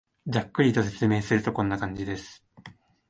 [0.25, 2.43] ざっくりと説明すると、こんな感じです